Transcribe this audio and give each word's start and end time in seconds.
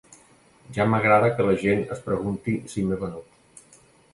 Ja 0.77 0.87
m’agrada 0.93 1.29
que 1.35 1.45
la 1.49 1.53
gent 1.65 1.83
es 1.97 2.01
pregunti 2.07 2.57
si 2.73 2.89
m’he 2.89 2.99
venut. 3.03 3.81